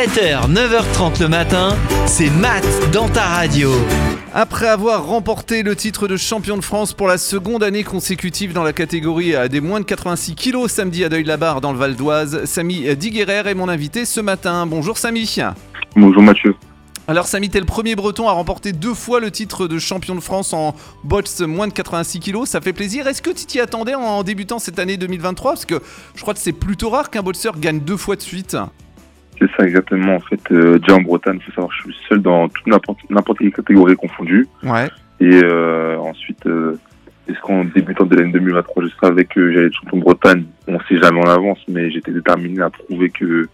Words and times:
7h, 0.00 0.50
9h30 0.50 1.20
le 1.20 1.28
matin, 1.28 1.76
c'est 2.06 2.30
Matt 2.30 2.64
dans 2.90 3.06
ta 3.06 3.22
radio. 3.22 3.70
Après 4.32 4.66
avoir 4.66 5.04
remporté 5.04 5.62
le 5.62 5.76
titre 5.76 6.08
de 6.08 6.16
champion 6.16 6.56
de 6.56 6.62
France 6.62 6.94
pour 6.94 7.06
la 7.06 7.18
seconde 7.18 7.62
année 7.62 7.84
consécutive 7.84 8.54
dans 8.54 8.62
la 8.62 8.72
catégorie 8.72 9.34
des 9.50 9.60
moins 9.60 9.78
de 9.78 9.84
86 9.84 10.36
kilos 10.36 10.72
samedi 10.72 11.04
à 11.04 11.10
Deuil-la-Barre 11.10 11.60
dans 11.60 11.70
le 11.70 11.78
Val 11.78 11.96
d'Oise, 11.96 12.46
Samy 12.46 12.96
Diguerrer 12.96 13.50
est 13.50 13.54
mon 13.54 13.68
invité 13.68 14.06
ce 14.06 14.22
matin. 14.22 14.64
Bonjour 14.64 14.96
Samy. 14.96 15.36
Bonjour 15.94 16.22
Mathieu. 16.22 16.56
Alors 17.06 17.26
Samy, 17.26 17.50
t'es 17.50 17.60
le 17.60 17.66
premier 17.66 17.94
breton 17.94 18.26
à 18.26 18.32
remporter 18.32 18.72
deux 18.72 18.94
fois 18.94 19.20
le 19.20 19.30
titre 19.30 19.68
de 19.68 19.78
champion 19.78 20.14
de 20.14 20.20
France 20.20 20.54
en 20.54 20.74
boxe 21.04 21.42
moins 21.42 21.68
de 21.68 21.74
86 21.74 22.20
kilos. 22.20 22.48
Ça 22.48 22.62
fait 22.62 22.72
plaisir. 22.72 23.06
Est-ce 23.06 23.20
que 23.20 23.28
tu 23.28 23.44
t'y 23.44 23.60
attendais 23.60 23.94
en 23.94 24.22
débutant 24.22 24.58
cette 24.58 24.78
année 24.78 24.96
2023 24.96 25.52
Parce 25.52 25.66
que 25.66 25.82
je 26.14 26.22
crois 26.22 26.32
que 26.32 26.40
c'est 26.40 26.52
plutôt 26.52 26.88
rare 26.88 27.10
qu'un 27.10 27.22
boxeur 27.22 27.58
gagne 27.60 27.80
deux 27.80 27.98
fois 27.98 28.16
de 28.16 28.22
suite. 28.22 28.56
C'est 29.40 29.50
ça 29.56 29.66
exactement. 29.66 30.16
En 30.16 30.20
fait, 30.20 30.40
euh, 30.50 30.78
déjà 30.78 30.96
en 30.96 31.00
Bretagne, 31.00 31.38
il 31.40 31.42
faut 31.44 31.52
savoir, 31.52 31.72
je 31.72 31.82
suis 31.82 31.96
seul 32.08 32.20
dans 32.20 32.48
toute 32.48 32.66
n'importe 32.66 33.38
quelle 33.38 33.52
catégorie 33.52 33.96
confondue. 33.96 34.46
Ouais. 34.62 34.88
Et 35.20 35.40
euh, 35.42 35.96
ensuite, 35.98 36.44
euh, 36.46 36.78
est-ce 37.28 37.40
qu'en 37.40 37.64
débutant 37.64 38.04
de 38.04 38.16
l'année 38.16 38.32
2023, 38.32 38.84
je 38.84 38.88
savais 39.02 39.24
que 39.24 39.52
j'allais 39.52 39.66
être 39.66 39.74
champion 39.74 39.98
de 39.98 40.02
Bretagne? 40.02 40.44
On 40.66 40.78
sait 40.80 40.98
jamais 41.00 41.20
en 41.20 41.28
avance, 41.28 41.58
mais 41.68 41.90
j'étais 41.90 42.12
déterminé 42.12 42.62
à 42.62 42.70
prouver 42.70 43.10
que 43.10 43.48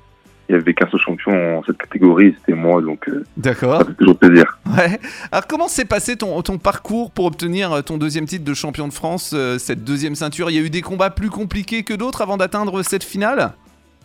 il 0.49 0.53
y 0.53 0.55
avait 0.55 0.75
qu'un 0.75 0.89
seul 0.89 1.01
champion 1.01 1.59
en 1.59 1.65
cette 1.65 1.79
catégorie, 1.79 2.35
c'était 2.39 2.57
moi, 2.57 2.81
donc 2.81 3.09
euh, 3.09 3.25
D'accord. 3.37 3.79
ça 3.79 3.85
fait 3.85 3.95
toujours 3.95 4.17
plaisir. 4.17 4.59
Ouais. 4.67 4.99
Alors 5.33 5.47
comment 5.47 5.67
s'est 5.67 5.85
passé 5.85 6.17
ton, 6.17 6.41
ton 6.43 6.59
parcours 6.59 7.11
pour 7.11 7.25
obtenir 7.25 7.83
ton 7.85 7.99
deuxième 7.99 8.27
titre 8.27 8.45
de 8.45 8.55
champion 8.55 8.87
de 8.87 8.93
France, 8.93 9.33
euh, 9.35 9.59
cette 9.59 9.83
deuxième 9.83 10.15
ceinture? 10.15 10.51
Il 10.51 10.57
y 10.57 10.59
a 10.59 10.63
eu 10.63 10.71
des 10.71 10.83
combats 10.83 11.11
plus 11.11 11.31
compliqués 11.31 11.83
que 11.83 11.95
d'autres 11.95 12.23
avant 12.23 12.37
d'atteindre 12.37 12.83
cette 12.83 13.03
finale? 13.03 13.53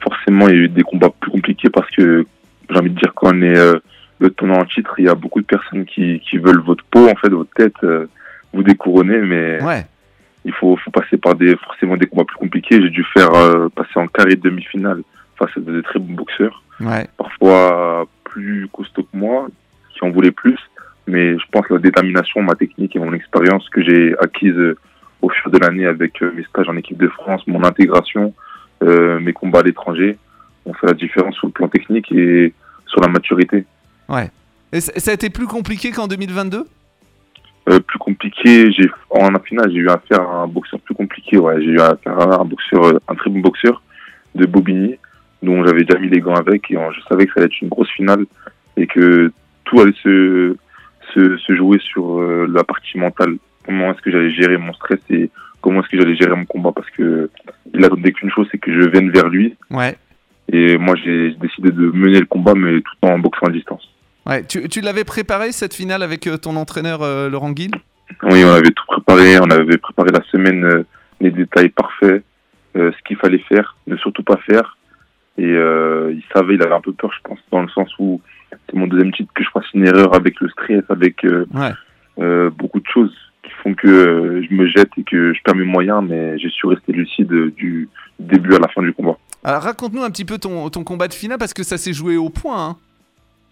Forcément, 0.02 0.48
il 0.48 0.56
y 0.56 0.58
a 0.58 0.62
eu 0.64 0.70
des 0.70 0.82
combats 0.82 1.12
plus 1.32 1.40
compliqués 1.40 1.70
parce 1.70 1.90
que 1.92 2.26
j'ai 2.70 2.78
envie 2.78 2.90
de 2.90 3.00
dire 3.00 3.14
quand 3.16 3.32
on 3.34 3.42
est 3.42 3.58
euh, 3.58 3.80
le 4.20 4.30
tenant 4.30 4.60
en 4.60 4.66
titre, 4.66 4.94
il 4.98 5.06
y 5.06 5.10
a 5.10 5.16
beaucoup 5.16 5.42
de 5.42 5.46
personnes 5.46 5.86
qui, 5.86 6.20
qui 6.20 6.38
veulent 6.38 6.62
votre 6.62 6.84
peau, 6.86 7.08
en 7.10 7.16
fait, 7.16 7.30
votre 7.30 7.54
tête, 7.56 7.74
euh, 7.84 8.06
vous 8.54 8.64
découronner, 8.64 9.20
mais 9.20 9.64
Ouais. 9.64 9.86
il 10.46 10.54
faut, 10.54 10.76
faut 10.78 10.92
passer 10.92 11.18
par 11.18 11.36
des 11.36 11.56
forcément 11.58 11.98
des 11.98 12.06
combats 12.08 12.26
plus 12.26 12.38
compliqués. 12.38 12.82
J'ai 12.82 12.90
dû 12.90 13.04
faire 13.14 13.34
euh, 13.34 13.70
passer 13.70 13.96
en 13.98 14.08
carré 14.08 14.36
de 14.36 14.42
demi-finale 14.42 15.02
face 15.38 15.50
à 15.58 15.60
de 15.60 15.82
très 15.82 16.00
bons 16.00 16.14
boxeurs, 16.14 16.64
Ouais. 16.80 17.08
parfois 17.18 18.06
plus 18.24 18.68
costauds 18.72 19.04
que 19.04 19.18
moi, 19.18 19.48
qui 19.94 20.04
en 20.06 20.10
voulaient 20.12 20.32
plus. 20.32 20.58
Mais 21.08 21.38
je 21.38 21.44
pense 21.52 21.66
que 21.68 21.74
la 21.74 21.80
détermination, 21.80 22.42
ma 22.44 22.54
technique 22.56 22.96
et 22.96 23.00
mon 23.00 23.14
expérience 23.14 23.68
que 23.70 23.82
j'ai 23.84 24.16
acquise 24.20 24.56
au 25.22 25.30
fur 25.30 25.50
de 25.52 25.58
l'année 25.58 25.86
avec 25.88 26.22
mes 26.22 26.44
stages 26.44 26.70
en 26.70 26.78
équipe 26.78 26.98
de 26.98 27.08
France, 27.08 27.42
mon 27.48 27.64
intégration, 27.64 28.34
mes 28.82 29.34
combats 29.34 29.60
à 29.60 29.64
l'étranger, 29.64 30.18
ont 30.66 30.74
fait 30.74 30.88
la 30.88 30.94
différence 30.94 31.36
sur 31.36 31.48
le 31.48 31.54
plan 31.54 31.68
technique 31.68 32.12
et 32.12 32.54
sur 32.86 33.02
la 33.02 33.08
maturité. 33.08 33.66
Et 34.74 34.80
c- 34.82 34.92
ça 35.00 35.12
a 35.12 35.14
été 35.14 35.30
plus 35.30 35.48
compliqué 35.48 35.92
qu'en 35.92 36.08
2022 36.08 36.66
Euh, 37.70 37.80
plus 37.80 38.00
compliqué, 38.00 38.72
j'ai 38.72 38.90
en 39.12 39.30
finale, 39.40 39.70
j'ai 39.72 39.78
eu 39.80 39.90
affaire 39.90 40.22
à 40.22 40.44
un 40.44 40.48
boxeur 40.48 40.80
plus 40.80 40.96
compliqué. 40.96 41.38
Ouais, 41.38 41.62
j'ai 41.62 41.72
eu 41.72 41.80
affaire 41.80 42.18
à 42.20 42.42
un 42.42 42.46
boxeur, 42.46 43.00
un 43.08 43.16
très 43.16 43.30
bon 43.30 43.40
boxeur 43.40 43.82
de 44.36 44.46
Bobigny, 44.46 44.96
dont 45.44 45.64
j'avais 45.66 45.84
déjà 45.84 46.00
mis 46.00 46.10
les 46.10 46.20
gants 46.22 46.36
avec 46.36 46.72
et 46.72 46.76
je 46.76 47.02
savais 47.10 47.26
que 47.28 47.34
ça 47.34 47.40
allait 47.40 47.46
être 47.48 47.62
une 47.62 47.70
grosse 47.70 47.90
finale 47.92 48.26
et 48.78 48.88
que 48.88 49.32
tout 49.66 49.80
allait 49.80 49.94
se 50.04 50.56
se, 51.14 51.38
se 51.38 51.56
jouer 51.56 51.78
sur 51.80 52.20
euh, 52.20 52.48
la 52.50 52.64
partie 52.64 52.98
mentale. 52.98 53.36
Comment 53.66 53.92
est-ce 53.92 54.02
que 54.02 54.12
j'allais 54.12 54.32
gérer 54.34 54.58
mon 54.58 54.74
stress 54.74 55.00
et 55.10 55.30
comment 55.62 55.82
est-ce 55.82 55.90
que 55.90 55.98
j'allais 56.00 56.16
gérer 56.16 56.36
mon 56.36 56.46
combat 56.46 56.72
parce 56.74 56.90
que 56.92 57.30
il 57.74 57.84
attendait 57.86 58.12
qu'une 58.14 58.32
chose, 58.32 58.48
c'est 58.52 58.58
que 58.58 58.72
je 58.74 58.90
vienne 58.90 59.12
vers 59.12 59.28
lui 59.30 59.56
Ouais. 59.70 59.96
Et 60.52 60.78
moi 60.78 60.96
j'ai 61.04 61.32
décidé 61.42 61.72
de 61.72 61.92
mener 61.92 62.20
le 62.20 62.26
combat 62.26 62.54
mais 62.56 62.82
tout 62.82 62.96
en 63.08 63.18
boxant 63.20 63.48
à 63.48 63.52
distance. 63.52 63.88
Ouais. 64.28 64.44
Tu, 64.46 64.68
tu 64.70 64.82
l'avais 64.82 65.04
préparé 65.04 65.52
cette 65.52 65.74
finale 65.74 66.04
avec 66.04 66.28
euh, 66.28 66.38
ton 66.38 66.56
entraîneur 66.56 67.02
euh, 67.02 67.30
Laurent 67.30 67.52
Guil 67.52 67.72
Oui, 68.24 68.44
on 68.46 68.52
avait 68.52 68.70
tout 68.70 68.84
préparé, 68.88 69.40
on 69.40 69.50
avait 69.50 69.78
préparé 69.80 70.10
la 70.12 70.22
semaine, 70.32 70.64
euh, 70.64 70.84
les 71.20 71.32
détails 71.32 71.70
parfaits, 71.70 72.24
euh, 72.76 72.92
ce 72.92 73.04
qu'il 73.08 73.18
fallait 73.18 73.44
faire, 73.50 73.76
ne 73.88 73.98
surtout 73.98 74.22
pas 74.24 74.38
faire. 74.46 74.78
Et 75.38 75.48
il 75.48 76.22
savait, 76.36 76.54
il 76.56 76.62
avait 76.62 76.76
un 76.76 76.82
peu 76.82 76.92
peur, 76.94 77.12
je 77.14 77.22
pense, 77.28 77.40
dans 77.52 77.64
le 77.64 77.70
sens 77.70 77.90
où 77.98 78.22
c'est 78.52 78.76
mon 78.76 78.86
deuxième 78.86 79.12
titre 79.12 79.32
que 79.34 79.44
je 79.44 79.50
fasse 79.50 79.66
une 79.74 79.88
erreur 79.88 80.14
avec 80.14 80.40
le 80.40 80.50
stress, 80.50 80.84
avec 80.90 81.26
Ouais. 81.54 81.72
beaucoup 82.52 82.80
de 82.80 82.86
choses 82.94 83.16
qui 83.42 83.52
font 83.64 83.74
que 83.74 84.44
je 84.48 84.54
me 84.54 84.68
jette 84.68 84.90
et 84.98 85.04
que 85.04 85.34
je 85.34 85.40
perds 85.44 85.56
mes 85.56 85.64
moyens, 85.66 86.04
mais 86.08 86.38
j'ai 86.38 86.50
su 86.50 86.68
rester 86.68 86.92
lucide 86.92 87.32
du 87.56 87.90
début 88.20 88.54
à 88.54 88.60
la 88.60 88.68
fin 88.68 88.84
du 88.84 88.94
combat. 88.94 89.18
Alors 89.44 89.62
raconte-nous 89.64 90.04
un 90.04 90.12
petit 90.12 90.26
peu 90.26 90.38
ton, 90.38 90.70
ton 90.70 90.84
combat 90.84 91.08
de 91.08 91.14
finale 91.14 91.38
parce 91.40 91.54
que 91.54 91.64
ça 91.64 91.78
s'est 91.78 91.94
joué 91.94 92.18
au 92.18 92.30
point. 92.30 92.70
hein. 92.70 92.76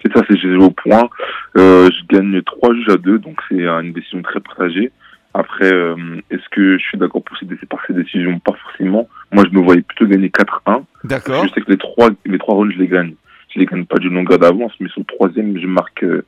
C'est 0.05 0.13
ça, 0.15 0.23
c'est 0.29 0.37
joué 0.37 0.55
au 0.57 0.69
point. 0.69 1.09
Euh, 1.57 1.89
je 1.91 2.15
gagne 2.15 2.41
trois 2.43 2.73
juges 2.73 2.89
à 2.89 2.97
deux, 2.97 3.17
donc 3.19 3.39
c'est 3.49 3.65
une 3.65 3.91
décision 3.93 4.21
très 4.21 4.39
partagée. 4.39 4.91
Après, 5.33 5.71
euh, 5.71 5.95
est-ce 6.31 6.47
que 6.51 6.77
je 6.77 6.83
suis 6.83 6.97
d'accord 6.97 7.23
pour 7.23 7.37
ces, 7.37 7.45
dé- 7.45 7.55
par 7.69 7.79
ces 7.85 7.93
décisions? 7.93 8.39
Pas 8.39 8.53
forcément. 8.53 9.07
Moi, 9.31 9.43
je 9.51 9.55
me 9.57 9.63
voyais 9.63 9.81
plutôt 9.81 10.05
gagner 10.07 10.29
4-1. 10.29 10.83
D'accord. 11.03 11.45
Je 11.47 11.53
sais 11.53 11.61
que 11.61 11.69
les 11.71 11.77
trois, 11.77 12.09
les 12.25 12.37
trois 12.39 12.55
rounds, 12.55 12.73
je 12.73 12.79
les 12.79 12.87
gagne. 12.87 13.13
Je 13.53 13.59
les 13.59 13.65
gagne 13.65 13.85
pas 13.85 13.97
d'une 13.97 14.13
longueur 14.13 14.39
d'avance, 14.39 14.71
mais 14.79 14.89
sur 14.89 14.99
le 15.01 15.05
troisième, 15.05 15.59
je 15.59 15.67
marque 15.67 16.03
euh, 16.03 16.23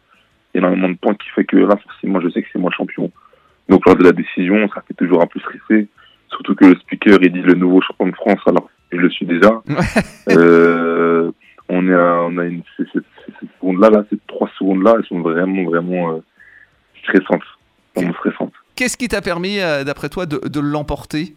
énormément 0.53 0.89
de 0.89 0.95
points 0.95 1.16
qui 1.16 1.29
fait 1.29 1.45
que 1.45 1.57
là, 1.57 1.78
forcément, 1.78 2.19
je 2.19 2.29
sais 2.29 2.41
que 2.41 2.47
c'est 2.51 2.59
moi 2.59 2.69
le 2.72 2.75
champion. 2.75 3.11
Donc, 3.69 3.85
lors 3.85 3.95
de 3.95 4.03
la 4.03 4.11
décision, 4.11 4.67
ça 4.73 4.83
fait 4.88 4.93
toujours 4.95 5.22
un 5.22 5.28
peu 5.28 5.39
stressé. 5.39 5.88
Surtout 6.29 6.55
que 6.55 6.66
le 6.66 6.75
speaker, 6.75 7.17
il 7.22 7.31
dit 7.31 7.41
le 7.41 7.53
nouveau 7.53 7.81
champion 7.81 8.07
de 8.07 8.16
France, 8.16 8.39
alors 8.45 8.69
je 8.91 8.97
le 8.97 9.09
suis 9.09 9.25
déjà. 9.25 9.62
Euh, 10.29 11.31
on 11.69 11.88
est 11.88 11.94
à, 11.94 12.24
on 12.24 12.38
a 12.38 12.46
une, 12.46 12.63
ces, 12.78 12.84
ces, 12.94 13.00
ces 13.40 13.47
secondes-là, 13.59 13.90
là, 13.90 14.03
ces 14.09 14.18
trois 14.28 14.50
secondes-là, 14.57 14.96
elles 14.97 15.06
sont 15.06 15.22
vraiment, 15.22 15.63
vraiment 15.63 16.12
euh, 16.12 16.19
stressantes. 17.03 17.44
Vraiment 17.96 18.13
stressantes. 18.13 18.53
Qu'est-ce 18.75 18.97
qui 18.97 19.07
t'a 19.07 19.22
permis, 19.22 19.59
euh, 19.59 19.84
d'après 19.84 20.09
toi, 20.09 20.25
de, 20.25 20.40
de 20.47 20.59
l'emporter? 20.59 21.35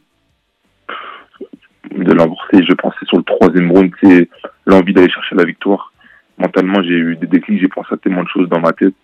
De 1.90 2.12
l'emporter. 2.12 2.64
Je 2.64 2.74
pensais 2.74 3.04
sur 3.06 3.18
le 3.18 3.24
troisième 3.24 3.70
round, 3.70 3.90
c'est 4.02 4.28
l'envie 4.66 4.92
d'aller 4.94 5.10
chercher 5.10 5.36
la 5.36 5.44
victoire. 5.44 5.92
Mentalement, 6.38 6.82
j'ai 6.82 6.94
eu 6.94 7.16
des 7.16 7.26
déclics, 7.26 7.60
j'ai 7.60 7.68
pensé 7.68 7.88
à 7.92 7.96
tellement 7.96 8.24
de 8.24 8.28
choses 8.28 8.48
dans 8.48 8.60
ma 8.60 8.72
tête 8.72 8.94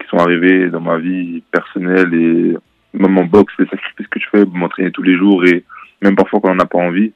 qui 0.00 0.06
sont 0.08 0.18
arrivées 0.18 0.68
dans 0.70 0.80
ma 0.80 0.98
vie 0.98 1.42
personnelle 1.50 2.14
et 2.14 2.56
même 2.92 3.18
en 3.18 3.24
boxe, 3.24 3.52
les 3.58 3.66
sacrifices 3.66 4.06
que 4.06 4.20
je 4.20 4.26
fais, 4.30 4.44
m'entraîner 4.44 4.90
tous 4.92 5.02
les 5.02 5.16
jours 5.16 5.44
et 5.44 5.64
même 6.02 6.16
parfois 6.16 6.40
quand 6.40 6.50
on 6.50 6.54
n'a 6.54 6.66
pas 6.66 6.78
envie. 6.78 7.12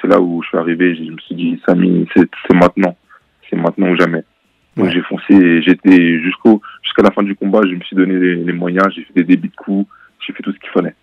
C'est 0.00 0.08
là 0.08 0.20
où 0.20 0.42
je 0.42 0.48
suis 0.48 0.58
arrivé. 0.58 0.94
Je 0.94 1.10
me 1.10 1.18
suis 1.18 1.34
dit, 1.34 1.60
Samy, 1.66 2.06
c'est 2.14 2.54
maintenant. 2.54 2.96
C'est 3.48 3.56
maintenant 3.56 3.90
ou 3.90 3.96
jamais. 3.96 4.24
Donc 4.76 4.86
Ouais. 4.86 4.92
j'ai 4.92 5.00
foncé 5.02 5.32
et 5.32 5.62
j'étais 5.62 6.20
jusqu'au 6.20 6.60
jusqu'à 6.82 7.02
la 7.02 7.10
fin 7.10 7.22
du 7.22 7.34
combat, 7.34 7.60
je 7.64 7.74
me 7.74 7.80
suis 7.80 7.96
donné 7.96 8.18
les, 8.18 8.34
les 8.36 8.52
moyens, 8.52 8.86
j'ai 8.94 9.02
fait 9.04 9.14
des 9.14 9.24
débits 9.24 9.48
de 9.48 9.56
coups, 9.56 9.88
j'ai 10.20 10.34
fait 10.34 10.42
tout 10.42 10.52
ce 10.52 10.58
qu'il 10.58 10.68
fallait. 10.68 10.94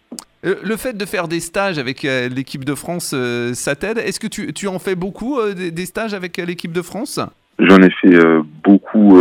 Euh, 0.45 0.55
Le 0.63 0.75
fait 0.77 0.95
de 0.95 1.05
faire 1.05 1.27
des 1.27 1.39
stages 1.39 1.79
avec 1.79 2.05
euh, 2.05 2.29
l'équipe 2.29 2.65
de 2.65 2.75
France, 2.75 3.13
euh, 3.15 3.55
ça 3.55 3.75
t'aide? 3.75 3.97
Est-ce 3.97 4.19
que 4.19 4.27
tu, 4.27 4.53
tu 4.53 4.67
en 4.67 4.77
fais 4.77 4.93
beaucoup 4.93 5.39
euh, 5.39 5.55
des, 5.55 5.71
des 5.71 5.85
stages 5.87 6.13
avec 6.13 6.37
l'équipe 6.37 6.71
de 6.71 6.83
France? 6.83 7.19
J'en 7.57 7.77
ai 7.77 7.89
fait 7.89 8.13
euh, 8.13 8.43
beaucoup 8.63 9.17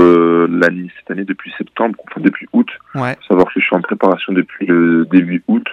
l'année 0.48 0.90
cette 0.98 1.10
année 1.10 1.24
depuis 1.24 1.50
septembre, 1.56 1.96
enfin 2.10 2.20
depuis 2.20 2.46
août. 2.52 2.68
Ouais. 2.94 3.14
Faut 3.20 3.28
savoir 3.28 3.46
que 3.46 3.58
je 3.60 3.64
suis 3.64 3.76
en 3.76 3.80
préparation 3.80 4.34
depuis 4.34 4.66
le 4.66 5.06
début 5.10 5.42
août. 5.48 5.66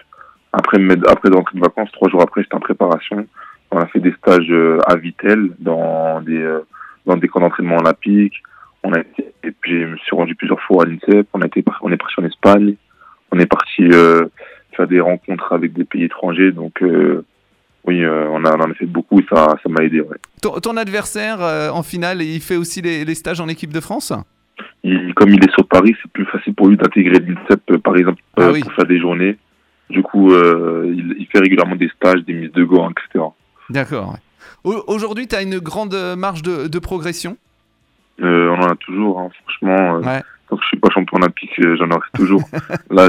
Après 0.53 0.77
après 1.07 1.29
d'entrer 1.29 1.55
de 1.57 1.61
vacances, 1.61 1.91
trois 1.91 2.09
jours 2.09 2.21
après, 2.21 2.43
j'étais 2.43 2.55
en 2.55 2.59
préparation. 2.61 3.27
On 3.71 3.77
a 3.77 3.85
fait 3.87 3.99
des 3.99 4.13
stages 4.13 4.49
euh, 4.49 4.79
à 4.87 4.95
Vitel 4.95 5.51
dans 5.59 6.21
des 6.21 6.37
euh, 6.41 6.59
dans 7.05 7.17
des 7.17 7.27
camps 7.27 7.39
d'entraînement 7.39 7.77
olympiques. 7.77 8.41
On 8.83 8.93
a 8.93 8.99
été, 8.99 9.25
et 9.43 9.51
puis 9.51 9.81
je 9.81 9.87
me 9.87 9.97
suis 9.97 10.15
rendu 10.15 10.35
plusieurs 10.35 10.61
fois 10.61 10.83
à 10.83 10.85
l'INSEP. 10.87 11.27
On 11.33 11.41
a 11.41 11.45
été 11.47 11.63
on 11.81 11.91
est 11.91 11.97
parti 11.97 12.15
en 12.19 12.23
Espagne. 12.25 12.75
On 13.31 13.39
est 13.39 13.45
parti 13.45 13.83
euh, 13.83 14.25
faire 14.75 14.87
des 14.87 14.99
rencontres 14.99 15.53
avec 15.53 15.73
des 15.73 15.83
pays 15.83 16.03
étrangers. 16.05 16.51
Donc 16.51 16.81
euh, 16.81 17.23
oui, 17.85 18.03
euh, 18.03 18.25
on, 18.29 18.43
a, 18.45 18.55
on 18.55 18.61
en 18.61 18.71
a 18.71 18.73
fait 18.73 18.85
beaucoup 18.85 19.19
et 19.19 19.25
ça 19.29 19.55
ça 19.61 19.69
m'a 19.69 19.83
aidé. 19.83 20.01
Ouais. 20.01 20.17
Ton, 20.41 20.59
ton 20.59 20.77
adversaire 20.77 21.39
en 21.73 21.83
finale, 21.83 22.21
il 22.21 22.41
fait 22.41 22.55
aussi 22.55 22.81
les, 22.81 23.05
les 23.05 23.15
stages 23.15 23.39
en 23.41 23.47
équipe 23.47 23.73
de 23.73 23.79
France? 23.81 24.13
Il, 24.83 25.13
comme 25.13 25.29
il 25.29 25.43
est 25.43 25.51
sur 25.51 25.67
Paris, 25.67 25.95
c'est 26.01 26.11
plus 26.11 26.25
facile 26.25 26.53
pour 26.53 26.67
lui 26.69 26.77
d'intégrer 26.77 27.19
l'INSEP, 27.19 27.77
par 27.83 27.95
exemple, 27.97 28.21
Ah 28.37 28.49
oui. 28.51 28.61
pour 28.61 28.73
faire 28.73 28.85
des 28.85 28.99
journées. 28.99 29.37
Du 29.89 30.01
coup, 30.03 30.33
il, 30.33 31.15
il 31.19 31.27
fait 31.31 31.39
régulièrement 31.39 31.75
des 31.75 31.89
stages, 31.89 32.23
des 32.25 32.33
mises 32.33 32.51
de 32.53 32.63
gants, 32.63 32.89
etc. 32.91 33.25
D'accord. 33.69 34.17
Aujourd'hui, 34.63 35.27
tu 35.27 35.35
as 35.35 35.41
une 35.41 35.59
grande 35.59 35.93
euh, 35.93 36.15
marge 36.15 36.41
de, 36.41 36.67
de 36.67 36.79
progression? 36.79 37.37
Euh, 38.21 38.49
on 38.49 38.61
en 38.61 38.71
a 38.71 38.75
toujours, 38.75 39.19
hein, 39.19 39.29
franchement. 39.43 39.95
Euh, 39.95 40.01
Ouais. 40.01 40.21
Tant 40.49 40.57
que 40.57 40.63
je 40.63 40.67
suis 40.69 40.79
pas 40.79 40.89
champion 40.89 41.17
olympique, 41.17 41.51
euh, 41.59 41.75
j'en 41.77 41.89
aurai 41.91 42.07
toujours. 42.15 42.41
Là, 42.89 43.07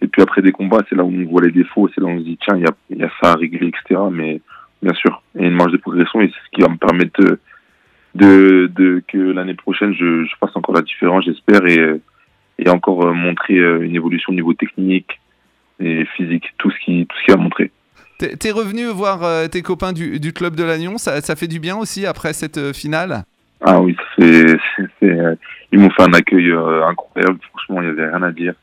et 0.00 0.06
puis 0.06 0.22
après 0.22 0.42
des 0.42 0.52
combats, 0.52 0.84
c'est 0.88 0.94
là 0.94 1.02
où 1.02 1.12
on 1.12 1.24
voit 1.28 1.42
les 1.42 1.50
défauts, 1.50 1.88
c'est 1.92 2.00
là 2.00 2.06
où 2.06 2.10
on 2.10 2.18
se 2.20 2.24
dit, 2.24 2.38
tiens, 2.40 2.56
il 2.56 2.62
y 2.62 2.66
a, 2.66 2.70
il 2.90 2.98
y 2.98 3.02
a 3.02 3.10
ça 3.20 3.32
à 3.32 3.34
régler, 3.34 3.66
etc. 3.66 4.00
Mais 4.12 4.40
bien 4.80 4.94
sûr, 4.94 5.20
il 5.34 5.40
y 5.42 5.44
a 5.44 5.48
une 5.48 5.56
marge 5.56 5.72
de 5.72 5.76
progression 5.78 6.20
et 6.20 6.28
c'est 6.28 6.38
ce 6.46 6.50
qui 6.54 6.60
va 6.62 6.68
me 6.68 6.76
permettre 6.76 7.20
de, 7.20 7.40
de, 8.14 8.70
de 8.76 9.02
que 9.08 9.18
l'année 9.18 9.54
prochaine, 9.54 9.92
je, 9.92 10.24
je 10.24 10.30
fasse 10.38 10.54
encore 10.54 10.76
la 10.76 10.82
différence, 10.82 11.24
j'espère, 11.24 11.66
et, 11.66 12.00
et 12.60 12.68
encore 12.68 13.12
montrer 13.12 13.56
une 13.56 13.96
évolution 13.96 14.32
au 14.32 14.36
niveau 14.36 14.54
technique 14.54 15.18
et 15.80 16.04
physique, 16.16 16.54
tout 16.58 16.70
ce 16.70 16.78
qui, 16.84 17.04
tout 17.06 17.16
ce 17.18 17.24
qui 17.24 17.32
a 17.32 17.36
montré. 17.36 17.72
T'es 18.18 18.50
revenu 18.50 18.86
voir 18.86 19.22
euh, 19.22 19.46
tes 19.46 19.62
copains 19.62 19.92
du, 19.92 20.18
du 20.18 20.32
club 20.32 20.56
de 20.56 20.64
Lannion, 20.64 20.98
ça, 20.98 21.20
ça 21.20 21.36
fait 21.36 21.46
du 21.46 21.60
bien 21.60 21.76
aussi 21.76 22.04
après 22.04 22.32
cette 22.32 22.58
euh, 22.58 22.72
finale? 22.72 23.22
Ah 23.60 23.80
oui, 23.80 23.96
c'est, 24.18 24.56
euh, 25.04 25.36
ils 25.70 25.78
m'ont 25.78 25.90
fait 25.90 26.02
un 26.02 26.12
accueil 26.12 26.50
incroyable. 26.84 27.38
Franchement, 27.50 27.80
il 27.80 27.84
n'y 27.84 28.00
avait 28.00 28.10
rien 28.10 28.22
à 28.24 28.32
dire. 28.32 28.54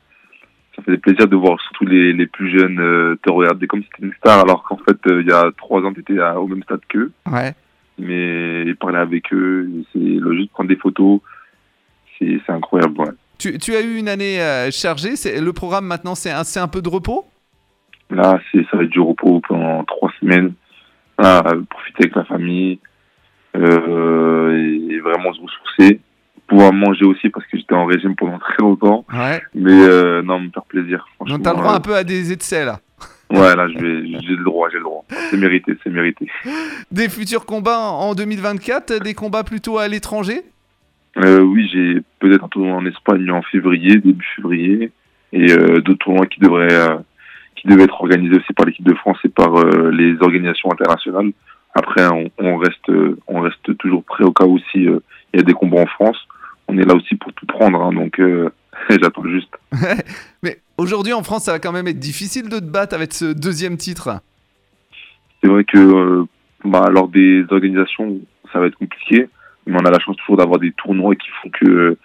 Ça 0.74 0.82
faisait 0.82 0.98
plaisir 0.98 1.26
de 1.26 1.36
voir 1.36 1.58
surtout 1.62 1.86
les, 1.86 2.12
les 2.12 2.26
plus 2.26 2.50
jeunes 2.50 3.16
te 3.22 3.30
regarder 3.30 3.66
comme 3.66 3.80
si 3.80 3.88
c'était 3.94 4.06
une 4.06 4.14
star, 4.18 4.40
alors 4.40 4.62
qu'en 4.62 4.76
fait, 4.76 4.98
il 5.06 5.26
y 5.26 5.32
a 5.32 5.50
trois 5.56 5.80
ans, 5.80 5.92
tu 5.94 6.00
étais 6.00 6.20
au 6.20 6.46
même 6.46 6.62
stade 6.62 6.80
qu'eux. 6.88 7.12
Ouais. 7.30 7.54
Mais 7.98 8.74
parler 8.74 8.98
avec 8.98 9.32
eux, 9.32 9.70
c'est 9.94 10.18
juste 10.32 10.50
prendre 10.50 10.68
des 10.68 10.76
photos, 10.76 11.20
c'est, 12.18 12.40
incroyable. 12.48 13.00
Ouais. 13.00 13.10
Tu, 13.38 13.56
tu 13.58 13.74
as 13.74 13.80
eu 13.80 13.96
une 13.96 14.08
année 14.08 14.38
chargée. 14.70 15.14
Le 15.40 15.52
programme 15.52 15.86
maintenant, 15.86 16.14
c'est 16.14 16.30
un, 16.30 16.44
c'est 16.44 16.60
un 16.60 16.68
peu 16.68 16.82
de 16.82 16.90
repos? 16.90 17.24
Là, 18.10 18.40
c'est, 18.50 18.64
ça 18.70 18.76
va 18.76 18.84
être 18.84 18.90
du 18.90 19.00
repos 19.00 19.40
pendant 19.46 19.84
trois 19.84 20.12
semaines. 20.20 20.52
Là, 21.18 21.42
profiter 21.70 22.04
avec 22.04 22.14
la 22.14 22.24
famille 22.24 22.78
euh, 23.56 24.90
et 24.90 24.98
vraiment 25.00 25.32
se 25.32 25.40
ressourcer. 25.40 26.00
Pouvoir 26.46 26.72
manger 26.72 27.04
aussi 27.04 27.28
parce 27.30 27.44
que 27.46 27.56
j'étais 27.56 27.74
en 27.74 27.86
régime 27.86 28.14
pendant 28.14 28.38
très 28.40 28.58
longtemps. 28.60 29.04
Ouais. 29.12 29.42
Mais 29.54 29.72
euh, 29.72 30.22
non, 30.22 30.40
me 30.40 30.50
faire 30.50 30.64
plaisir. 30.64 31.06
Donc 31.26 31.42
t'as 31.42 31.52
le 31.52 31.58
droit 31.58 31.74
un 31.74 31.80
peu 31.80 31.94
à 31.94 32.04
des 32.04 32.32
excès 32.32 32.64
là. 32.64 32.80
Ouais, 33.28 33.56
là, 33.56 33.66
j'ai 33.68 33.80
le 33.80 34.44
droit, 34.44 34.68
j'ai 34.70 34.78
le 34.78 34.84
droit. 34.84 35.04
C'est 35.30 35.36
mérité, 35.36 35.72
c'est 35.82 35.90
mérité. 35.90 36.28
Des 36.92 37.08
futurs 37.08 37.44
combats 37.44 37.80
en 37.80 38.14
2024, 38.14 39.02
des 39.02 39.14
combats 39.14 39.42
plutôt 39.42 39.78
à 39.78 39.88
l'étranger? 39.88 40.42
Euh, 41.24 41.40
oui, 41.40 41.68
j'ai 41.72 42.02
peut-être 42.20 42.44
un 42.44 42.48
tournoi 42.48 42.76
en 42.76 42.86
Espagne 42.86 43.28
en 43.30 43.42
février, 43.42 43.96
début 43.96 44.24
février, 44.36 44.92
et 45.32 45.50
euh, 45.50 45.80
d'autres 45.80 46.04
tournois 46.04 46.26
qui 46.26 46.38
devraient, 46.40 46.72
euh, 46.72 46.98
qui 47.66 47.72
devaient 47.72 47.84
être 47.84 48.00
organisés 48.00 48.36
aussi 48.36 48.52
par 48.52 48.66
l'équipe 48.66 48.86
de 48.86 48.94
France 48.94 49.18
et 49.24 49.28
par 49.28 49.56
euh, 49.56 49.90
les 49.90 50.16
organisations 50.20 50.70
internationales. 50.70 51.32
Après, 51.74 52.06
on, 52.06 52.30
on 52.38 52.56
reste, 52.56 52.88
euh, 52.88 53.18
on 53.26 53.40
reste 53.40 53.76
toujours 53.78 54.04
prêt 54.04 54.24
au 54.24 54.32
cas 54.32 54.44
où 54.44 54.58
si 54.70 54.86
euh, 54.86 55.00
il 55.32 55.40
y 55.40 55.42
a 55.42 55.42
des 55.42 55.52
combats 55.52 55.82
en 55.82 55.86
France. 55.86 56.16
On 56.68 56.78
est 56.78 56.84
là 56.84 56.94
aussi 56.94 57.14
pour 57.16 57.32
tout 57.34 57.46
prendre, 57.46 57.80
hein, 57.80 57.92
donc 57.92 58.18
euh, 58.18 58.50
j'attends 58.90 59.26
juste. 59.26 59.54
Mais 60.42 60.58
aujourd'hui 60.78 61.12
en 61.12 61.22
France, 61.22 61.44
ça 61.44 61.52
va 61.52 61.58
quand 61.58 61.72
même 61.72 61.86
être 61.86 61.98
difficile 61.98 62.48
de 62.48 62.58
te 62.58 62.64
battre 62.64 62.94
avec 62.94 63.12
ce 63.12 63.32
deuxième 63.32 63.76
titre. 63.76 64.20
C'est 65.42 65.48
vrai 65.48 65.64
que 65.64 66.24
bah, 66.64 66.88
lors 66.90 67.08
des 67.08 67.44
organisations, 67.50 68.18
ça 68.52 68.58
va 68.58 68.66
être 68.66 68.76
compliqué, 68.76 69.28
mais 69.66 69.76
on 69.80 69.84
a 69.84 69.90
la 69.90 70.00
chance 70.00 70.16
toujours 70.16 70.38
d'avoir 70.38 70.58
des 70.58 70.72
tournois 70.72 71.14
qui 71.14 71.28
font 71.42 71.50
que 71.50 71.98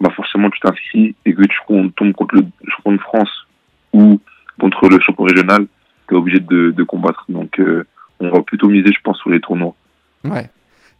bah, 0.00 0.10
forcément 0.14 0.50
tu 0.50 0.60
t'inscris 0.60 1.14
et 1.24 1.34
que 1.34 1.42
tu 1.42 1.58
tombes 1.66 2.12
contre 2.12 2.34
le 2.34 2.44
champion 2.68 2.92
de 2.92 3.00
France 3.00 3.46
ou 3.94 4.20
contre 4.60 4.88
le 4.88 5.00
champion 5.00 5.24
régional, 5.24 5.66
tu 6.08 6.14
es 6.14 6.16
obligé 6.16 6.40
de, 6.40 6.70
de 6.70 6.82
combattre. 6.82 7.24
Donc 7.28 7.58
euh, 7.60 7.84
on 8.20 8.30
va 8.30 8.42
plutôt 8.42 8.68
miser, 8.68 8.90
je 8.92 9.00
pense, 9.02 9.18
sur 9.18 9.30
les 9.30 9.40
tournois. 9.40 9.74
Ouais. 10.24 10.48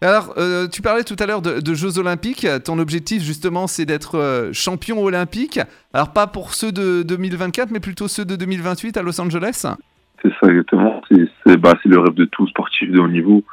Alors, 0.00 0.34
euh, 0.36 0.68
tu 0.68 0.82
parlais 0.82 1.04
tout 1.04 1.16
à 1.18 1.26
l'heure 1.26 1.40
de, 1.40 1.60
de 1.60 1.74
Jeux 1.74 1.98
Olympiques. 1.98 2.46
Ton 2.64 2.78
objectif, 2.78 3.22
justement, 3.22 3.66
c'est 3.66 3.86
d'être 3.86 4.18
euh, 4.18 4.52
champion 4.52 5.02
olympique. 5.02 5.60
Alors, 5.94 6.12
pas 6.12 6.26
pour 6.26 6.52
ceux 6.52 6.72
de 6.72 7.02
2024, 7.02 7.70
mais 7.70 7.80
plutôt 7.80 8.08
ceux 8.08 8.24
de 8.24 8.36
2028 8.36 8.96
à 8.96 9.02
Los 9.02 9.18
Angeles. 9.20 9.66
C'est 10.22 10.32
ça 10.40 10.48
exactement. 10.48 11.00
C'est 11.46 11.56
bah, 11.56 11.74
le 11.84 11.98
rêve 11.98 12.14
de 12.14 12.24
tout 12.26 12.46
sportif 12.48 12.90
de 12.90 12.98
haut 12.98 13.08
niveau 13.08 13.44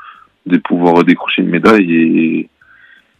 de 0.45 0.57
pouvoir 0.57 1.03
décrocher 1.03 1.43
une 1.43 1.49
médaille 1.49 1.93
et, 1.93 2.49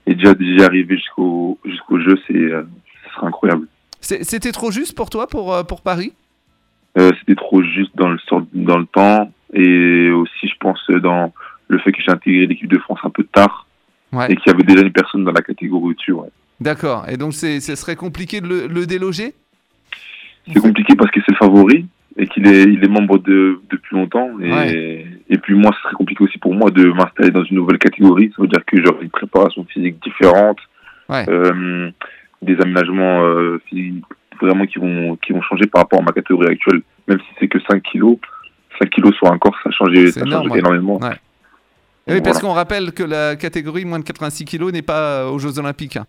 et 0.08 0.16
déjà 0.16 0.34
d'y 0.34 0.62
arriver 0.64 0.98
jusqu'au 0.98 1.60
jusqu'au 1.64 2.00
jeu, 2.00 2.18
c'est 2.28 2.34
euh, 2.34 2.64
ce 3.06 3.16
serait 3.16 3.28
incroyable. 3.28 3.68
C'était 4.02 4.52
trop 4.52 4.72
juste 4.72 4.98
pour 4.98 5.12
toi, 5.12 5.28
pour, 5.28 5.66
pour 5.68 5.82
Paris? 5.82 6.14
C'était 6.96 7.36
trop 7.36 7.62
juste 7.64 7.92
dans 7.96 8.10
le 8.10 8.18
sort- 8.20 8.46
dans 8.54 8.78
le 8.78 8.86
temps 8.86 9.32
et 9.54 10.10
aussi 10.12 10.48
je 10.48 10.56
pense 10.60 10.80
dans 11.02 11.34
le 11.68 11.78
fait 11.80 11.92
que 11.92 12.02
j'ai 12.02 12.12
intégré 12.12 12.46
l'équipe 12.48 12.70
de 12.70 12.78
France 12.80 13.00
un 13.04 13.10
peu 13.10 13.24
tard 13.24 13.68
Ouais. 14.14 14.26
et 14.30 14.36
qu'il 14.36 14.52
y 14.52 14.54
avait 14.54 14.64
déjà 14.64 14.82
une 14.82 14.92
personne 14.92 15.24
dans 15.24 15.32
la 15.32 15.42
catégorie 15.42 15.92
au-dessus. 15.92 16.12
Ouais. 16.12 16.28
D'accord. 16.60 17.06
Et 17.10 17.16
donc, 17.16 17.32
c'est- 17.34 17.62
ce 17.62 17.76
serait 17.76 17.96
compliqué 17.96 18.42
de 18.42 18.48
le, 18.48 18.68
le 18.68 18.86
déloger? 18.86 19.34
C'est 20.52 20.60
compliqué 20.60 20.96
parce 20.98 21.10
que 21.12 21.22
c'est 21.26 21.32
le 21.32 21.38
favori 21.38 21.86
et 22.18 22.28
qu'il 22.28 22.46
est 22.48 22.64
il 22.64 22.84
est 22.84 22.90
membre 22.90 23.20
de 23.20 23.62
depuis 23.70 23.96
longtemps 23.96 24.30
et 24.42 24.52
Ouais. 24.52 25.06
et 25.30 25.38
puis 25.38 25.54
moi 25.56 25.72
ce 25.78 25.82
serait 25.84 25.94
compliqué 25.94 26.24
aussi 26.26 26.38
pour 26.40 26.54
moi 26.54 26.70
de 26.72 26.84
m'installer 26.92 27.30
dans 27.32 27.44
une 27.46 27.56
nouvelle 27.56 27.78
catégorie. 27.78 28.34
Ça 28.36 28.42
veut 28.42 28.50
dire 28.50 28.66
que 28.66 28.84
j'aurai 28.84 29.04
une 29.06 29.10
préparation 29.12 29.64
physique 29.64 29.96
différente, 30.04 30.58
Ouais. 31.08 31.24
euh, 31.30 31.90
des 32.42 32.60
aménagements 32.60 33.24
euh, 33.24 33.62
physiques 33.68 34.04
vraiment 34.46 34.66
qui 34.66 34.80
vont 34.80 35.16
qui 35.18 35.34
vont 35.34 35.42
changer 35.42 35.68
par 35.68 35.82
rapport 35.84 36.00
à 36.00 36.04
ma 36.04 36.12
catégorie 36.12 36.48
actuelle. 36.52 36.82
Même 37.08 37.20
si 37.20 37.26
c'est 37.40 37.48
que 37.48 37.60
5 37.70 37.82
kilos, 37.84 38.18
5 38.80 38.90
kilos 38.90 39.14
sur 39.16 39.32
un 39.32 39.38
corps, 39.38 39.56
ça 39.64 39.70
ça 39.72 39.86
énorme, 40.22 40.44
change 40.44 40.52
ouais. 40.52 40.60
énormément. 40.60 41.00
Ouais. 41.00 41.10
Et 42.08 42.14
oui, 42.14 42.22
parce 42.22 42.40
Voilà. 42.40 42.54
qu'on 42.54 42.54
rappelle 42.56 42.92
que 42.94 43.04
la 43.04 43.36
catégorie 43.36 43.86
moins 43.86 44.00
de 44.00 44.04
86 44.04 44.46
kg 44.46 44.72
n'est 44.72 44.82
pas 44.82 45.30
aux 45.30 45.38
Jeux 45.40 45.60
Olympiques. 45.60 45.98
hein. 45.98 46.06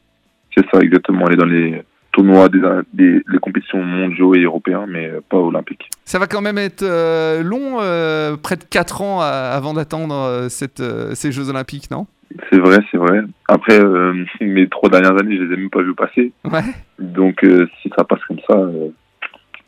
C'est 0.56 0.64
ça, 0.70 0.80
exactement. 0.80 1.26
Elle 1.26 1.34
est 1.34 1.36
dans 1.36 1.44
les 1.46 1.82
tournois 2.12 2.48
des, 2.48 2.60
des 2.92 3.22
les 3.26 3.38
compétitions 3.38 3.82
mondiaux 3.82 4.34
et 4.34 4.42
européens, 4.42 4.84
mais 4.88 5.10
pas 5.30 5.38
olympiques. 5.38 5.88
Ça 6.04 6.18
va 6.18 6.26
quand 6.26 6.40
même 6.42 6.58
être 6.58 6.82
euh, 6.82 7.42
long, 7.42 7.78
euh, 7.80 8.36
près 8.36 8.56
de 8.56 8.64
4 8.64 9.00
ans 9.02 9.20
à- 9.20 9.24
avant 9.26 9.72
d'attendre 9.74 10.14
euh, 10.14 10.48
euh, 10.80 11.14
ces 11.14 11.32
Jeux 11.32 11.48
Olympiques, 11.48 11.90
non? 11.90 12.06
C'est 12.50 12.58
vrai, 12.58 12.78
c'est 12.90 12.98
vrai. 12.98 13.20
Après, 13.48 13.78
euh, 13.78 14.24
mes 14.40 14.68
trois 14.68 14.88
dernières 14.88 15.18
années, 15.18 15.36
je 15.36 15.42
les 15.42 15.54
ai 15.54 15.56
même 15.56 15.70
pas 15.70 15.82
vues 15.82 15.94
passer. 15.94 16.32
Ouais. 16.44 16.62
Donc, 16.98 17.42
euh, 17.44 17.66
si 17.80 17.90
ça 17.96 18.04
passe 18.04 18.22
comme 18.26 18.40
ça, 18.48 18.56
euh, 18.56 18.88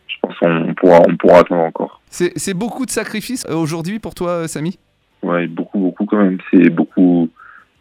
je 0.06 0.14
pense 0.22 0.36
qu'on 0.38 0.74
pourra, 0.74 1.00
on 1.08 1.16
pourra 1.16 1.38
attendre 1.40 1.62
encore. 1.62 2.00
C'est 2.08 2.54
beaucoup 2.54 2.86
de 2.86 2.90
sacrifices 2.90 3.44
aujourd'hui 3.50 3.98
pour 3.98 4.14
toi, 4.14 4.46
Samy? 4.46 4.78
Ouais, 5.22 5.46
beaucoup, 5.46 5.78
beaucoup 5.78 6.06
quand 6.06 6.18
même. 6.18 6.38
C'est 6.50 6.70
beaucoup. 6.70 7.28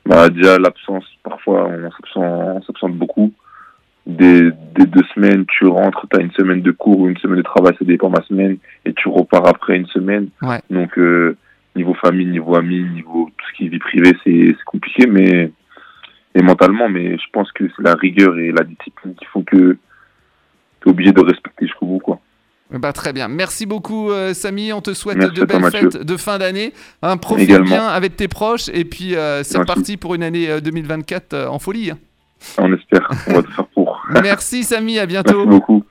Bah, 0.06 0.30
déjà, 0.30 0.58
l'absence, 0.58 1.06
parfois, 1.24 1.70
on 2.16 2.62
s'absente, 2.62 2.96
beaucoup. 2.96 3.32
Des, 4.06 4.52
des 4.76 4.86
deux 4.86 5.04
semaines, 5.16 5.46
tu 5.46 5.66
rentres, 5.66 6.06
tu 6.12 6.20
as 6.20 6.22
une 6.22 6.32
semaine 6.32 6.62
de 6.62 6.72
cours 6.72 7.00
ou 7.00 7.08
une 7.08 7.18
semaine 7.18 7.38
de 7.38 7.44
travail, 7.44 7.74
ça 7.80 7.86
dépend 7.86 8.10
ma 8.10 8.22
semaine, 8.24 8.58
et 8.84 8.92
tu 8.92 9.08
repars 9.08 9.48
après 9.48 9.78
une 9.78 9.88
semaine. 9.88 10.28
Ouais. 10.42 10.60
Donc, 10.70 10.98
niveau 11.76 11.94
famille, 11.96 12.26
niveau 12.28 12.56
amis, 12.56 12.84
niveau 12.84 13.30
tout 13.38 13.46
ce 13.52 13.58
qui 13.58 13.66
est 13.66 13.70
vie 13.70 13.80
privée, 13.80 14.14
c'est 14.24 14.56
compliqué, 14.66 15.08
mais. 15.08 15.52
Et 16.36 16.42
mentalement, 16.42 16.90
mais 16.90 17.16
je 17.18 17.24
pense 17.32 17.52
que 17.52 17.64
c'est 17.76 17.84
la 17.84 17.94
rigueur 17.94 18.36
et 18.40 18.52
la 18.52 18.64
discipline 18.64 19.14
qui 19.14 19.26
font 19.26 19.44
que 19.44 19.78
tu 20.82 20.88
es 20.88 20.90
obligé 20.90 21.12
de 21.12 21.22
respecter 21.22 21.68
jusqu'au 21.68 21.86
bout, 21.86 22.00
quoi. 22.00 22.20
bah, 22.72 22.92
Très 22.92 23.14
bien. 23.14 23.28
Merci 23.28 23.68
beaucoup, 23.68 24.10
euh, 24.10 24.34
Samy. 24.34 24.74
On 24.74 24.82
te 24.82 24.96
souhaite 24.96 25.18
Merci 25.18 25.34
de 25.42 25.46
toi, 25.46 25.60
belles 25.60 25.72
fêtes 25.72 25.98
de 26.04 26.18
fin 26.18 26.40
d'année. 26.40 26.74
Un 27.04 27.18
profite 27.18 27.50
Également. 27.50 27.66
bien 27.68 27.86
avec 27.86 28.16
tes 28.16 28.28
proches. 28.28 28.68
Et 28.74 28.84
puis, 28.84 29.16
euh, 29.16 29.44
c'est 29.44 29.60
Merci. 29.60 29.72
reparti 29.72 29.98
pour 29.98 30.16
une 30.16 30.24
année 30.24 30.50
euh, 30.50 30.60
2024 30.60 31.34
euh, 31.34 31.48
en 31.50 31.60
folie. 31.60 31.92
On 32.58 32.74
espère, 32.74 33.08
on 33.28 33.34
va 33.36 33.44
tout 33.44 33.52
faire 33.52 33.68
pour. 33.68 34.04
Merci, 34.24 34.64
Samy. 34.64 34.98
À 34.98 35.06
Merci 35.06 35.14
bientôt. 35.24 35.46
beaucoup. 35.46 35.84